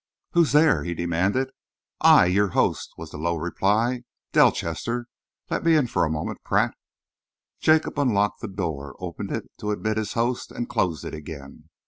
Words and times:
"Who's 0.31 0.53
there?" 0.53 0.83
he 0.83 0.95
demanded. 0.95 1.51
"I, 1.99 2.25
your 2.25 2.47
host," 2.57 2.89
was 2.97 3.11
the 3.11 3.17
low 3.19 3.35
reply, 3.35 4.01
"Delchester. 4.33 5.05
Let 5.51 5.63
me 5.63 5.75
in 5.75 5.85
for 5.85 6.05
a 6.05 6.09
moment, 6.09 6.41
Pratt." 6.43 6.73
Jacob 7.59 7.99
unlocked 7.99 8.41
the 8.41 8.47
door, 8.47 8.95
opened 8.97 9.31
it 9.31 9.51
to 9.59 9.69
admit 9.69 9.97
his 9.97 10.13
host, 10.13 10.51
and 10.51 10.67
closed 10.67 11.05
it 11.05 11.13
again. 11.13 11.69